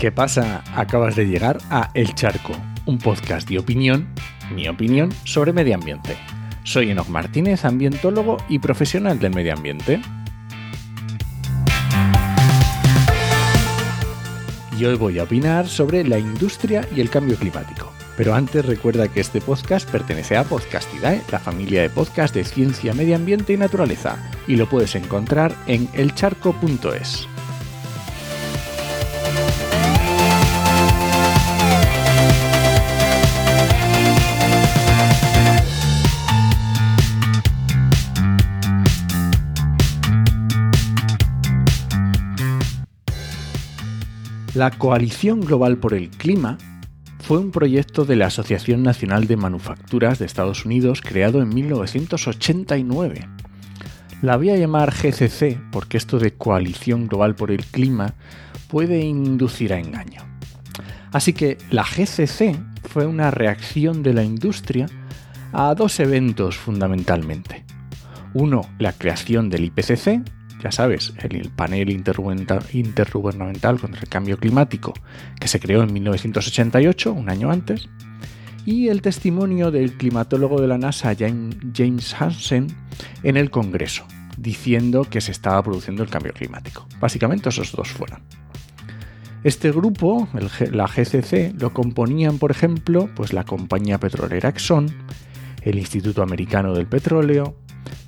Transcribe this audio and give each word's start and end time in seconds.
¿Qué 0.00 0.10
pasa? 0.10 0.64
Acabas 0.74 1.14
de 1.14 1.26
llegar 1.26 1.58
a 1.68 1.90
El 1.92 2.14
Charco, 2.14 2.54
un 2.86 2.96
podcast 2.96 3.46
de 3.46 3.58
opinión, 3.58 4.08
mi 4.50 4.66
opinión, 4.66 5.12
sobre 5.24 5.52
medio 5.52 5.74
ambiente. 5.74 6.16
Soy 6.64 6.90
Enoch 6.90 7.08
Martínez, 7.08 7.66
ambientólogo 7.66 8.38
y 8.48 8.60
profesional 8.60 9.18
del 9.18 9.34
medio 9.34 9.52
ambiente. 9.52 10.00
Y 14.78 14.84
hoy 14.86 14.96
voy 14.96 15.18
a 15.18 15.24
opinar 15.24 15.68
sobre 15.68 16.02
la 16.02 16.18
industria 16.18 16.88
y 16.96 17.02
el 17.02 17.10
cambio 17.10 17.36
climático. 17.36 17.92
Pero 18.16 18.34
antes 18.34 18.64
recuerda 18.64 19.06
que 19.08 19.20
este 19.20 19.42
podcast 19.42 19.86
pertenece 19.90 20.34
a 20.38 20.44
Podcastidae, 20.44 21.20
la 21.30 21.38
familia 21.38 21.82
de 21.82 21.90
podcast 21.90 22.34
de 22.34 22.44
ciencia, 22.44 22.94
medio 22.94 23.16
ambiente 23.16 23.52
y 23.52 23.58
naturaleza, 23.58 24.16
y 24.46 24.56
lo 24.56 24.66
puedes 24.66 24.94
encontrar 24.94 25.54
en 25.66 25.90
elcharco.es. 25.92 27.28
La 44.54 44.72
Coalición 44.72 45.42
Global 45.42 45.78
por 45.78 45.94
el 45.94 46.10
Clima 46.10 46.58
fue 47.20 47.38
un 47.38 47.52
proyecto 47.52 48.04
de 48.04 48.16
la 48.16 48.26
Asociación 48.26 48.82
Nacional 48.82 49.28
de 49.28 49.36
Manufacturas 49.36 50.18
de 50.18 50.26
Estados 50.26 50.64
Unidos 50.64 51.02
creado 51.02 51.40
en 51.40 51.50
1989. 51.50 53.28
La 54.22 54.36
voy 54.36 54.50
a 54.50 54.56
llamar 54.56 54.92
GCC 54.92 55.60
porque 55.70 55.96
esto 55.96 56.18
de 56.18 56.34
Coalición 56.34 57.06
Global 57.06 57.36
por 57.36 57.52
el 57.52 57.64
Clima 57.64 58.14
puede 58.66 59.02
inducir 59.02 59.72
a 59.72 59.78
engaño. 59.78 60.22
Así 61.12 61.32
que 61.32 61.56
la 61.70 61.84
GCC 61.84 62.58
fue 62.88 63.06
una 63.06 63.30
reacción 63.30 64.02
de 64.02 64.14
la 64.14 64.24
industria 64.24 64.86
a 65.52 65.72
dos 65.76 66.00
eventos 66.00 66.56
fundamentalmente. 66.56 67.64
Uno, 68.34 68.62
la 68.80 68.92
creación 68.94 69.48
del 69.48 69.64
IPCC, 69.66 70.22
ya 70.62 70.72
sabes, 70.72 71.12
el, 71.18 71.50
panel 71.50 71.90
intergubernamental 71.90 73.80
contra 73.80 74.00
el 74.00 74.08
cambio 74.08 74.38
climático 74.38 74.92
que 75.40 75.48
se 75.48 75.60
creó 75.60 75.82
en 75.82 75.92
1988, 75.92 77.12
un 77.12 77.30
año 77.30 77.50
antes, 77.50 77.88
y 78.66 78.88
el 78.88 79.02
testimonio 79.02 79.70
del 79.70 79.94
climatólogo 79.94 80.60
de 80.60 80.68
la 80.68 80.78
NASA 80.78 81.14
James 81.16 82.14
Hansen 82.18 82.68
en 83.22 83.36
el 83.36 83.50
Congreso, 83.50 84.04
diciendo 84.36 85.06
que 85.08 85.20
se 85.20 85.32
estaba 85.32 85.62
produciendo 85.62 86.02
el 86.02 86.10
cambio 86.10 86.32
climático. 86.32 86.86
Básicamente 87.00 87.48
esos 87.48 87.72
dos 87.72 87.88
fueron. 87.88 88.20
Este 89.42 89.72
grupo, 89.72 90.28
la 90.70 90.86
GCC, 90.86 91.54
lo 91.58 91.72
componían, 91.72 92.38
por 92.38 92.50
ejemplo, 92.50 93.08
pues 93.16 93.32
la 93.32 93.44
compañía 93.44 93.98
petrolera 93.98 94.50
Exxon, 94.50 94.94
el 95.62 95.78
Instituto 95.78 96.22
Americano 96.22 96.74
del 96.74 96.86
Petróleo, 96.86 97.56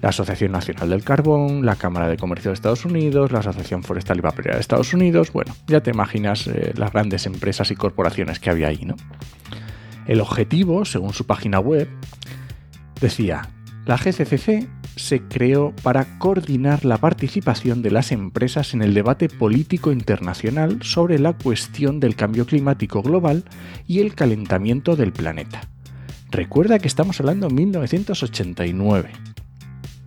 la 0.01 0.09
Asociación 0.09 0.53
Nacional 0.53 0.91
del 0.91 1.05
Carbón, 1.05 1.65
la 1.65 1.77
Cámara 1.77 2.09
de 2.09 2.17
Comercio 2.17 2.51
de 2.51 2.55
Estados 2.55 2.85
Unidos, 2.85 3.31
la 3.33 3.39
Asociación 3.39 3.83
Forestal 3.83 4.19
y 4.19 4.23
Papelera 4.23 4.57
de 4.57 4.61
Estados 4.61 4.93
Unidos. 4.93 5.33
Bueno, 5.33 5.55
ya 5.67 5.81
te 5.83 5.91
imaginas 5.91 6.47
eh, 6.49 6.73
las 6.77 6.93
grandes 6.93 7.27
empresas 7.27 7.71
y 7.71 7.77
corporaciones 7.77 8.41
que 8.41 8.51
había 8.51 8.69
ahí, 8.69 8.85
¿no? 8.85 8.97
El 10.07 10.21
objetivo, 10.21 10.85
según 10.85 11.13
su 11.13 11.27
página 11.27 11.61
web, 11.61 11.89
decía, 13.01 13.49
la 13.87 13.97
GCCC 13.97 14.69
se 14.97 15.23
creó 15.23 15.75
para 15.83 16.19
coordinar 16.19 16.85
la 16.85 16.99
participación 16.99 17.83
de 17.83 17.91
las 17.91 18.13
empresas 18.13 18.75
en 18.75 18.83
el 18.83 18.95
debate 18.95 19.29
político 19.29 19.93
internacional 19.93 20.83
sobre 20.83 21.19
la 21.19 21.33
cuestión 21.33 22.01
del 22.01 22.15
cambio 22.17 22.47
climático 22.47 23.03
global 23.03 23.45
y 23.87 24.01
el 24.01 24.15
calentamiento 24.15 24.97
del 24.97 25.13
planeta. 25.13 25.69
Recuerda 26.31 26.79
que 26.79 26.89
estamos 26.89 27.21
hablando 27.21 27.49
de 27.49 27.55
1989. 27.55 29.11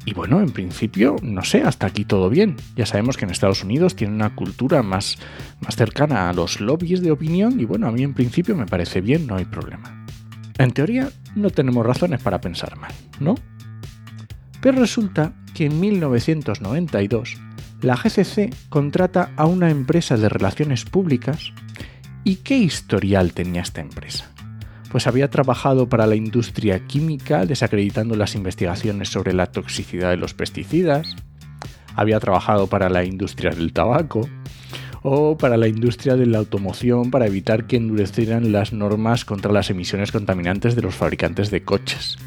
Y 0.05 0.13
bueno, 0.13 0.39
en 0.39 0.51
principio, 0.51 1.15
no 1.23 1.43
sé, 1.43 1.63
hasta 1.63 1.87
aquí 1.87 2.05
todo 2.05 2.29
bien. 2.29 2.57
Ya 2.75 2.85
sabemos 2.85 3.17
que 3.17 3.25
en 3.25 3.31
Estados 3.31 3.63
Unidos 3.63 3.95
tienen 3.95 4.15
una 4.15 4.35
cultura 4.35 4.83
más, 4.83 5.17
más 5.61 5.75
cercana 5.75 6.29
a 6.29 6.33
los 6.33 6.61
lobbies 6.61 7.01
de 7.01 7.11
opinión 7.11 7.59
y 7.59 7.65
bueno, 7.65 7.87
a 7.87 7.91
mí 7.91 8.03
en 8.03 8.13
principio 8.13 8.55
me 8.55 8.67
parece 8.67 9.01
bien, 9.01 9.25
no 9.25 9.35
hay 9.35 9.45
problema. 9.45 10.05
En 10.59 10.71
teoría, 10.71 11.09
no 11.35 11.49
tenemos 11.49 11.85
razones 11.85 12.21
para 12.21 12.39
pensar 12.39 12.77
mal, 12.77 12.93
¿no? 13.19 13.35
Pero 14.61 14.79
resulta 14.79 15.33
que 15.53 15.65
en 15.65 15.79
1992 15.79 17.37
la 17.81 17.95
GCC 17.95 18.53
contrata 18.69 19.31
a 19.35 19.45
una 19.45 19.69
empresa 19.69 20.17
de 20.17 20.29
relaciones 20.29 20.85
públicas 20.85 21.51
¿y 22.23 22.37
qué 22.37 22.57
historial 22.57 23.33
tenía 23.33 23.61
esta 23.61 23.81
empresa? 23.81 24.34
Pues 24.95 25.07
había 25.07 25.29
trabajado 25.29 25.89
para 25.89 26.07
la 26.07 26.15
industria 26.15 26.87
química 26.87 27.45
desacreditando 27.45 28.15
las 28.15 28.33
investigaciones 28.33 29.09
sobre 29.09 29.33
la 29.33 29.47
toxicidad 29.47 30.11
de 30.11 30.15
los 30.15 30.33
pesticidas, 30.33 31.17
había 31.97 32.17
trabajado 32.21 32.67
para 32.67 32.87
la 32.87 33.03
industria 33.03 33.51
del 33.51 33.73
tabaco 33.73 34.29
o 35.03 35.37
para 35.37 35.57
la 35.57 35.67
industria 35.67 36.15
de 36.15 36.27
la 36.27 36.37
automoción 36.37 37.11
para 37.11 37.27
evitar 37.27 37.67
que 37.67 37.75
endurecieran 37.75 38.53
las 38.53 38.71
normas 38.71 39.25
contra 39.25 39.51
las 39.51 39.69
emisiones 39.69 40.13
contaminantes 40.13 40.77
de 40.77 40.83
los 40.83 40.95
fabricantes 40.95 41.51
de 41.51 41.61
coches. 41.61 42.17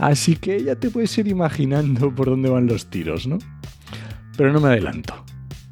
Así 0.00 0.34
que 0.34 0.64
ya 0.64 0.74
te 0.74 0.90
puedes 0.90 1.16
ir 1.16 1.28
imaginando 1.28 2.12
por 2.12 2.28
dónde 2.28 2.50
van 2.50 2.66
los 2.66 2.90
tiros, 2.90 3.28
¿no? 3.28 3.38
Pero 4.36 4.52
no 4.52 4.58
me 4.58 4.66
adelanto. 4.66 5.24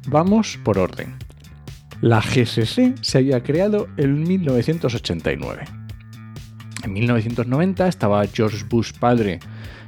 Vamos 0.07 0.57
por 0.63 0.77
orden. 0.77 1.15
La 1.99 2.21
GCC 2.21 2.95
se 3.01 3.17
había 3.17 3.43
creado 3.43 3.89
en 3.97 4.23
1989 4.23 5.82
en 6.83 6.93
1990 6.93 7.87
estaba 7.87 8.25
George 8.27 8.65
Bush 8.69 8.93
padre, 8.99 9.39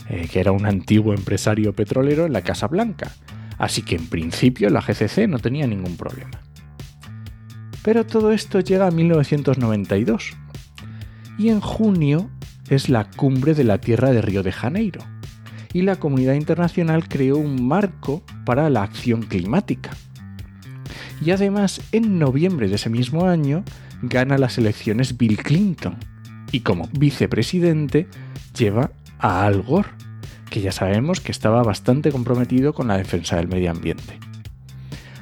eh, 0.10 0.28
que 0.32 0.40
era 0.40 0.52
un 0.52 0.66
antiguo 0.66 1.14
empresario 1.14 1.74
petrolero, 1.74 2.26
en 2.26 2.34
la 2.34 2.42
Casa 2.42 2.68
Blanca, 2.68 3.12
así 3.58 3.82
que 3.82 3.96
en 3.96 4.08
principio 4.08 4.70
la 4.70 4.82
GCC 4.82 5.28
no 5.28 5.40
tenía 5.40 5.68
ningún 5.68 5.98
problema. 5.98 6.42
Pero 7.84 8.06
todo 8.06 8.32
esto 8.32 8.60
llega 8.62 8.88
a 8.88 8.92
1992 8.92 10.34
y 11.38 11.50
en 11.50 11.60
junio 11.60 12.30
es 12.70 12.90
la 12.90 13.10
cumbre 13.12 13.54
de 13.54 13.64
la 13.64 13.80
Tierra 13.80 14.12
de 14.12 14.22
Río 14.22 14.42
de 14.42 14.52
Janeiro 14.52 15.02
y 15.74 15.82
la 15.82 15.98
comunidad 15.98 16.36
internacional 16.36 17.08
creó 17.08 17.38
un 17.38 17.68
marco 17.68 18.24
para 18.46 18.70
la 18.70 18.84
acción 18.84 19.24
climática. 19.24 19.92
Y 21.24 21.32
además, 21.32 21.82
en 21.92 22.18
noviembre 22.18 22.70
de 22.70 22.76
ese 22.76 22.90
mismo 22.90 23.26
año, 23.26 23.64
gana 24.02 24.38
las 24.38 24.58
elecciones 24.58 25.18
Bill 25.18 25.38
Clinton, 25.38 25.98
y 26.56 26.62
como 26.62 26.88
vicepresidente 26.98 28.08
lleva 28.58 28.92
a 29.20 29.46
Al 29.46 29.62
Gore, 29.62 29.90
que 30.50 30.62
ya 30.62 30.72
sabemos 30.72 31.20
que 31.20 31.34
estaba 31.34 31.62
bastante 31.64 32.14
comprometido 32.14 32.74
con 32.74 32.88
la 32.88 32.98
defensa 32.98 33.36
del 33.36 33.50
medio 33.50 33.72
ambiente. 33.72 34.18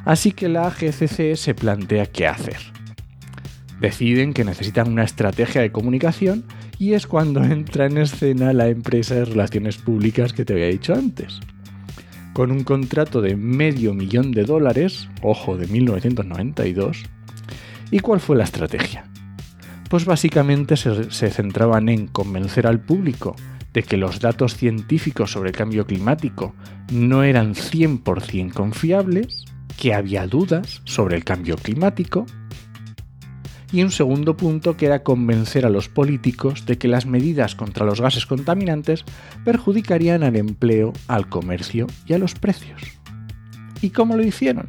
Así 0.06 0.32
que 0.32 0.48
la 0.48 0.70
GCC 0.70 1.36
se 1.36 1.56
plantea 1.56 2.06
qué 2.06 2.28
hacer. 2.28 2.60
Deciden 3.82 4.36
que 4.36 4.46
necesitan 4.46 4.92
una 4.92 5.06
estrategia 5.06 5.62
de 5.62 5.72
comunicación 5.72 6.46
y 6.78 6.94
es 6.94 7.08
cuando 7.08 7.44
entra 7.44 7.88
en 7.88 7.98
escena 7.98 8.54
la 8.54 8.68
empresa 8.68 9.16
de 9.16 9.26
relaciones 9.26 9.78
públicas 9.78 10.34
que 10.34 10.46
te 10.46 10.54
había 10.54 10.68
dicho 10.68 10.94
antes. 10.94 11.40
Con 12.34 12.52
un 12.52 12.64
contrato 12.64 13.22
de 13.22 13.36
medio 13.36 13.96
millón 13.96 14.34
de 14.34 14.44
dólares, 14.44 15.10
ojo, 15.24 15.58
de 15.58 15.66
1992. 15.66 17.06
¿Y 17.90 18.02
cuál 18.02 18.20
fue 18.20 18.38
la 18.38 18.44
estrategia? 18.44 19.06
Pues 19.94 20.06
básicamente 20.06 20.76
se, 20.76 21.30
centraban 21.30 21.88
en 21.88 22.08
convencer 22.08 22.66
al 22.66 22.80
público 22.80 23.36
de 23.74 23.84
que 23.84 23.96
los 23.96 24.20
datos 24.20 24.56
científicos 24.56 25.32
sobre 25.32 25.52
el 25.52 25.56
cambio 25.56 25.86
climático 25.86 26.56
no 26.92 27.22
eran 27.22 27.54
100% 27.54 28.54
confiables, 28.54 29.46
que 29.80 29.94
había 29.94 30.26
dudas 30.26 30.82
sobre 30.86 31.16
el 31.16 31.24
cambio 31.24 31.58
climático, 31.58 32.26
y 33.72 33.84
un 33.84 33.92
segundo 33.92 34.36
punto 34.36 34.78
que 34.78 34.88
era 34.88 35.04
convencer 35.04 35.64
a 35.64 35.70
los 35.70 35.90
políticos 35.90 36.66
de 36.66 36.80
que 36.80 36.88
las 36.88 37.06
medidas 37.06 37.54
contra 37.54 37.86
los 37.86 38.02
gases 38.02 38.26
contaminantes 38.26 39.06
perjudicarían 39.46 40.24
al 40.24 40.38
empleo, 40.38 40.92
al 41.08 41.30
comercio 41.30 41.86
y 42.08 42.14
a 42.14 42.18
los 42.18 42.34
precios. 42.34 42.82
¿Y 43.80 43.92
cómo 43.92 44.18
lo 44.18 44.24
hicieron? 44.24 44.66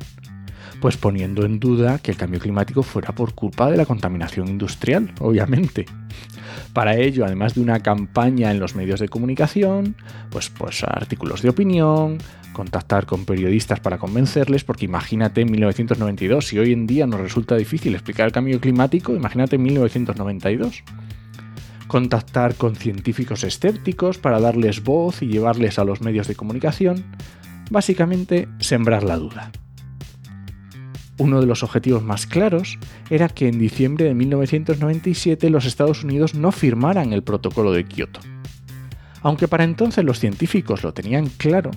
Pues 0.84 0.98
poniendo 0.98 1.46
en 1.46 1.60
duda 1.60 1.98
que 1.98 2.10
el 2.10 2.18
cambio 2.18 2.38
climático 2.38 2.82
fuera 2.82 3.14
por 3.14 3.32
culpa 3.32 3.70
de 3.70 3.78
la 3.78 3.86
contaminación 3.86 4.48
industrial, 4.48 5.14
obviamente. 5.18 5.86
Para 6.74 6.98
ello, 6.98 7.24
además 7.24 7.54
de 7.54 7.62
una 7.62 7.80
campaña 7.80 8.50
en 8.50 8.60
los 8.60 8.74
medios 8.74 9.00
de 9.00 9.08
comunicación, 9.08 9.96
pues, 10.28 10.50
pues 10.50 10.84
artículos 10.84 11.40
de 11.40 11.48
opinión, 11.48 12.18
contactar 12.52 13.06
con 13.06 13.24
periodistas 13.24 13.80
para 13.80 13.96
convencerles, 13.96 14.62
porque 14.62 14.84
imagínate 14.84 15.40
en 15.40 15.52
1992, 15.52 16.48
si 16.48 16.58
hoy 16.58 16.74
en 16.74 16.86
día 16.86 17.06
nos 17.06 17.20
resulta 17.20 17.56
difícil 17.56 17.94
explicar 17.94 18.26
el 18.26 18.32
cambio 18.32 18.60
climático, 18.60 19.14
imagínate 19.14 19.56
en 19.56 19.62
1992 19.62 20.84
contactar 21.88 22.56
con 22.56 22.76
científicos 22.76 23.42
escépticos 23.42 24.18
para 24.18 24.38
darles 24.38 24.84
voz 24.84 25.22
y 25.22 25.28
llevarles 25.28 25.78
a 25.78 25.84
los 25.84 26.02
medios 26.02 26.28
de 26.28 26.34
comunicación, 26.34 27.06
básicamente 27.70 28.48
sembrar 28.58 29.02
la 29.02 29.16
duda. 29.16 29.50
Uno 31.16 31.40
de 31.40 31.46
los 31.46 31.62
objetivos 31.62 32.02
más 32.02 32.26
claros 32.26 32.78
era 33.08 33.28
que 33.28 33.48
en 33.48 33.58
diciembre 33.58 34.06
de 34.06 34.14
1997 34.14 35.48
los 35.50 35.64
Estados 35.64 36.02
Unidos 36.02 36.34
no 36.34 36.50
firmaran 36.50 37.12
el 37.12 37.22
protocolo 37.22 37.72
de 37.72 37.84
Kioto. 37.84 38.20
Aunque 39.22 39.48
para 39.48 39.64
entonces 39.64 40.04
los 40.04 40.18
científicos 40.18 40.82
lo 40.82 40.92
tenían 40.92 41.26
claro, 41.26 41.70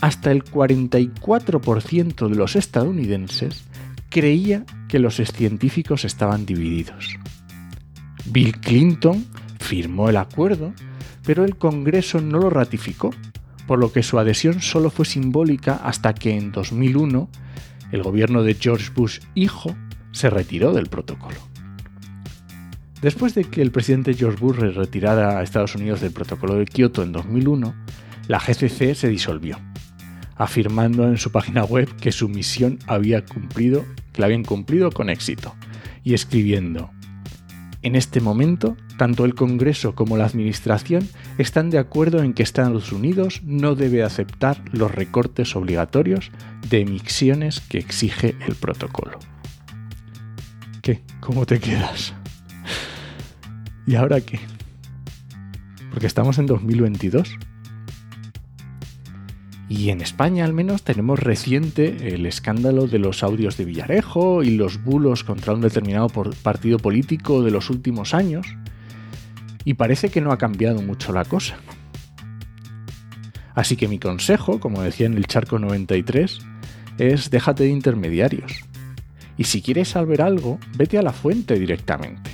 hasta 0.00 0.30
el 0.30 0.44
44% 0.44 2.28
de 2.28 2.36
los 2.36 2.56
estadounidenses 2.56 3.64
creía 4.08 4.64
que 4.88 4.98
los 4.98 5.16
científicos 5.16 6.04
estaban 6.04 6.46
divididos. 6.46 7.16
Bill 8.26 8.58
Clinton 8.60 9.26
firmó 9.58 10.08
el 10.08 10.16
acuerdo, 10.16 10.72
pero 11.24 11.44
el 11.44 11.56
Congreso 11.56 12.20
no 12.20 12.38
lo 12.38 12.50
ratificó, 12.50 13.10
por 13.66 13.78
lo 13.78 13.92
que 13.92 14.02
su 14.02 14.18
adhesión 14.18 14.60
solo 14.60 14.90
fue 14.90 15.04
simbólica 15.04 15.76
hasta 15.76 16.14
que 16.14 16.36
en 16.36 16.50
2001 16.50 17.28
el 17.92 18.02
gobierno 18.02 18.42
de 18.42 18.54
George 18.54 18.90
Bush 18.94 19.20
hijo 19.34 19.76
se 20.12 20.30
retiró 20.30 20.72
del 20.72 20.88
protocolo. 20.88 21.36
Después 23.02 23.34
de 23.34 23.44
que 23.44 23.62
el 23.62 23.70
presidente 23.70 24.14
George 24.14 24.38
Bush 24.38 24.56
retirara 24.56 25.38
a 25.38 25.42
Estados 25.42 25.74
Unidos 25.74 26.00
del 26.00 26.12
protocolo 26.12 26.54
de 26.54 26.66
Kioto 26.66 27.02
en 27.02 27.12
2001, 27.12 27.74
la 28.28 28.38
GCC 28.38 28.94
se 28.94 29.08
disolvió, 29.08 29.58
afirmando 30.36 31.08
en 31.08 31.16
su 31.16 31.32
página 31.32 31.64
web 31.64 31.88
que 31.96 32.12
su 32.12 32.28
misión 32.28 32.78
había 32.86 33.24
cumplido, 33.24 33.84
que 34.12 34.20
la 34.20 34.26
habían 34.26 34.44
cumplido 34.44 34.90
con 34.90 35.08
éxito, 35.08 35.54
y 36.04 36.14
escribiendo: 36.14 36.90
En 37.82 37.96
este 37.96 38.20
momento, 38.20 38.76
tanto 38.98 39.24
el 39.24 39.34
Congreso 39.34 39.94
como 39.94 40.18
la 40.18 40.26
Administración 40.26 41.08
están 41.38 41.70
de 41.70 41.78
acuerdo 41.78 42.22
en 42.22 42.34
que 42.34 42.42
Estados 42.42 42.92
Unidos 42.92 43.40
no 43.42 43.74
debe 43.74 44.02
aceptar 44.02 44.62
los 44.72 44.94
recortes 44.94 45.56
obligatorios 45.56 46.30
de 46.68 46.80
emisiones 46.80 47.60
que 47.60 47.78
exige 47.78 48.36
el 48.46 48.54
protocolo. 48.54 49.18
¿Qué? 50.82 51.02
¿Cómo 51.20 51.46
te 51.46 51.58
quedas? 51.58 52.12
¿Y 53.86 53.94
ahora 53.94 54.20
qué? 54.20 54.40
Porque 55.90 56.06
estamos 56.06 56.38
en 56.38 56.46
2022. 56.46 57.34
Y 59.70 59.90
en 59.90 60.00
España 60.00 60.44
al 60.44 60.52
menos 60.52 60.82
tenemos 60.82 61.20
reciente 61.20 62.12
el 62.12 62.26
escándalo 62.26 62.88
de 62.88 62.98
los 62.98 63.22
audios 63.22 63.56
de 63.56 63.64
Villarejo 63.64 64.42
y 64.42 64.56
los 64.56 64.82
bulos 64.82 65.22
contra 65.22 65.54
un 65.54 65.60
determinado 65.60 66.08
partido 66.08 66.80
político 66.80 67.40
de 67.42 67.52
los 67.52 67.70
últimos 67.70 68.12
años. 68.12 68.48
Y 69.64 69.74
parece 69.74 70.08
que 70.08 70.20
no 70.20 70.32
ha 70.32 70.38
cambiado 70.38 70.82
mucho 70.82 71.12
la 71.12 71.24
cosa. 71.24 71.56
Así 73.54 73.76
que 73.76 73.86
mi 73.86 74.00
consejo, 74.00 74.58
como 74.58 74.82
decía 74.82 75.06
en 75.06 75.14
el 75.14 75.26
charco 75.26 75.60
93, 75.60 76.40
es 76.98 77.30
déjate 77.30 77.62
de 77.62 77.70
intermediarios. 77.70 78.64
Y 79.36 79.44
si 79.44 79.62
quieres 79.62 79.90
saber 79.90 80.20
algo, 80.20 80.58
vete 80.76 80.98
a 80.98 81.02
la 81.02 81.12
fuente 81.12 81.56
directamente. 81.56 82.32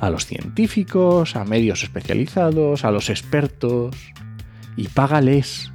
A 0.00 0.10
los 0.10 0.26
científicos, 0.26 1.34
a 1.34 1.46
medios 1.46 1.82
especializados, 1.82 2.84
a 2.84 2.90
los 2.90 3.08
expertos. 3.08 3.96
Y 4.76 4.88
págales. 4.88 5.72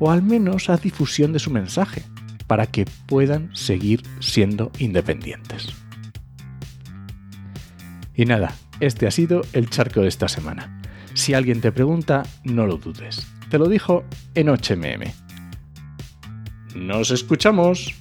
O 0.00 0.10
al 0.10 0.22
menos 0.22 0.68
haz 0.68 0.82
difusión 0.82 1.32
de 1.32 1.38
su 1.38 1.52
mensaje, 1.52 2.02
para 2.48 2.66
que 2.66 2.84
puedan 3.06 3.54
seguir 3.54 4.02
siendo 4.18 4.72
independientes. 4.80 5.68
Y 8.16 8.24
nada, 8.24 8.56
este 8.80 9.06
ha 9.06 9.12
sido 9.12 9.42
el 9.52 9.70
charco 9.70 10.00
de 10.00 10.08
esta 10.08 10.26
semana. 10.26 10.82
Si 11.14 11.32
alguien 11.34 11.60
te 11.60 11.70
pregunta, 11.70 12.24
no 12.42 12.66
lo 12.66 12.76
dudes. 12.76 13.26
Te 13.50 13.58
lo 13.58 13.68
dijo 13.68 14.04
en 14.34 14.48
HMM. 14.48 15.12
Nos 16.74 17.10
escuchamos. 17.10 17.99